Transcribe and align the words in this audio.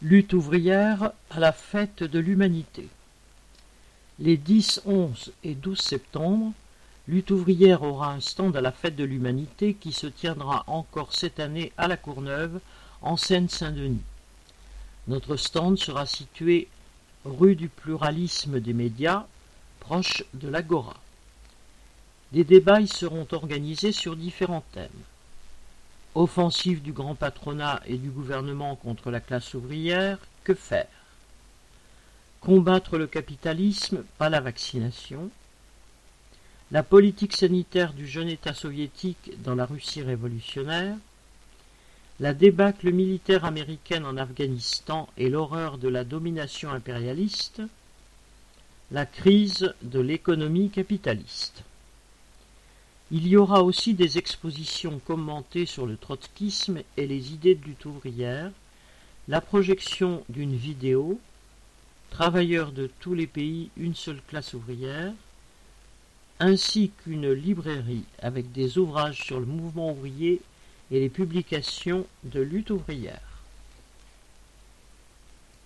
Lutte 0.00 0.32
ouvrière 0.32 1.10
à 1.28 1.40
la 1.40 1.50
fête 1.50 2.04
de 2.04 2.20
l'humanité. 2.20 2.86
Les 4.20 4.36
10, 4.36 4.82
11 4.86 5.32
et 5.42 5.56
12 5.56 5.76
septembre, 5.76 6.52
Lutte 7.08 7.32
ouvrière 7.32 7.82
aura 7.82 8.12
un 8.12 8.20
stand 8.20 8.56
à 8.56 8.60
la 8.60 8.70
fête 8.70 8.94
de 8.94 9.02
l'humanité 9.02 9.74
qui 9.74 9.90
se 9.90 10.06
tiendra 10.06 10.62
encore 10.68 11.12
cette 11.12 11.40
année 11.40 11.72
à 11.76 11.88
la 11.88 11.96
Courneuve, 11.96 12.60
en 13.02 13.16
Seine-Saint-Denis. 13.16 14.04
Notre 15.08 15.34
stand 15.34 15.76
sera 15.76 16.06
situé 16.06 16.68
rue 17.24 17.56
du 17.56 17.68
pluralisme 17.68 18.60
des 18.60 18.74
médias, 18.74 19.26
proche 19.80 20.22
de 20.32 20.48
l'Agora. 20.48 20.94
Des 22.30 22.44
débats 22.44 22.80
y 22.80 22.86
seront 22.86 23.26
organisés 23.32 23.92
sur 23.92 24.14
différents 24.14 24.64
thèmes. 24.72 24.90
Offensive 26.18 26.82
du 26.82 26.92
grand 26.92 27.14
patronat 27.14 27.80
et 27.86 27.96
du 27.96 28.10
gouvernement 28.10 28.74
contre 28.74 29.12
la 29.12 29.20
classe 29.20 29.54
ouvrière, 29.54 30.18
que 30.42 30.52
faire? 30.52 30.88
Combattre 32.40 32.98
le 32.98 33.06
capitalisme, 33.06 34.02
pas 34.18 34.28
la 34.28 34.40
vaccination? 34.40 35.30
La 36.72 36.82
politique 36.82 37.36
sanitaire 37.36 37.92
du 37.92 38.08
jeune 38.08 38.26
État 38.26 38.52
soviétique 38.52 39.40
dans 39.44 39.54
la 39.54 39.64
Russie 39.64 40.02
révolutionnaire? 40.02 40.96
La 42.18 42.34
débâcle 42.34 42.90
militaire 42.90 43.44
américaine 43.44 44.04
en 44.04 44.16
Afghanistan 44.16 45.08
et 45.18 45.28
l'horreur 45.28 45.78
de 45.78 45.86
la 45.86 46.02
domination 46.02 46.72
impérialiste? 46.72 47.62
La 48.90 49.06
crise 49.06 49.72
de 49.82 50.00
l'économie 50.00 50.70
capitaliste? 50.70 51.62
Il 53.10 53.26
y 53.26 53.36
aura 53.36 53.62
aussi 53.62 53.94
des 53.94 54.18
expositions 54.18 55.00
commentées 55.06 55.64
sur 55.64 55.86
le 55.86 55.96
trotskisme 55.96 56.80
et 56.96 57.06
les 57.06 57.32
idées 57.32 57.54
de 57.54 57.64
lutte 57.64 57.86
ouvrière, 57.86 58.50
la 59.28 59.40
projection 59.40 60.22
d'une 60.28 60.56
vidéo, 60.56 61.18
Travailleurs 62.10 62.72
de 62.72 62.90
tous 63.00 63.14
les 63.14 63.26
pays, 63.26 63.70
une 63.76 63.94
seule 63.94 64.20
classe 64.28 64.54
ouvrière, 64.54 65.12
ainsi 66.40 66.90
qu'une 67.04 67.30
librairie 67.32 68.04
avec 68.20 68.50
des 68.52 68.78
ouvrages 68.78 69.22
sur 69.22 69.38
le 69.38 69.46
mouvement 69.46 69.92
ouvrier 69.92 70.40
et 70.90 71.00
les 71.00 71.10
publications 71.10 72.06
de 72.24 72.40
lutte 72.40 72.70
ouvrière. 72.70 73.37